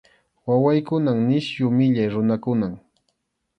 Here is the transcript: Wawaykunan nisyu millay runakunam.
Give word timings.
Wawaykunan 0.47 1.19
nisyu 1.27 1.65
millay 1.77 2.09
runakunam. 2.13 2.73